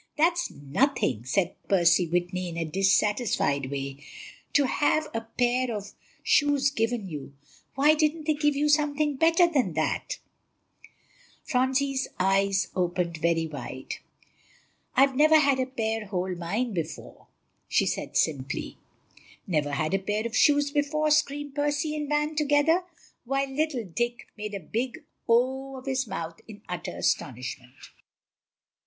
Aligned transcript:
"That's 0.17 0.49
nothing," 0.49 1.25
said 1.25 1.53
Percy 1.69 2.07
Whitney 2.07 2.49
in 2.49 2.57
a 2.57 2.65
dissatisfied 2.65 3.69
way, 3.69 4.03
"to 4.53 4.63
have 4.65 5.07
a 5.13 5.21
pair 5.37 5.71
of 5.71 5.91
shoes 6.23 6.71
given 6.71 7.07
you. 7.07 7.35
Why 7.75 7.93
didn't 7.93 8.25
they 8.25 8.33
give 8.33 8.55
you 8.55 8.67
something 8.67 9.15
better 9.15 9.47
than 9.47 9.73
that?" 9.73 10.17
Phronsie 11.43 11.95
opened 12.75 13.17
her 13.17 13.19
eyes 13.21 13.21
very 13.21 13.45
wide. 13.45 13.97
"I 14.95 15.05
never 15.05 15.37
had 15.39 15.59
a 15.59 15.67
pair 15.67 16.07
whole 16.07 16.33
mine 16.33 16.73
before," 16.73 17.27
she 17.69 17.85
said 17.85 18.17
simply. 18.17 18.79
"Never 19.45 19.73
had 19.73 19.93
a 19.93 19.99
pair 19.99 20.25
of 20.25 20.35
shoes 20.35 20.71
before," 20.71 21.11
screamed 21.11 21.53
Percy 21.53 21.95
and 21.95 22.09
Van 22.09 22.35
together, 22.35 22.85
while 23.23 23.47
little 23.51 23.85
Dick 23.85 24.25
made 24.35 24.55
a 24.55 24.59
big 24.59 25.03
O 25.29 25.75
of 25.77 25.85
his 25.85 26.07
mouth 26.07 26.41
in 26.47 26.63
utter 26.67 26.97
astonishment. 26.97 27.73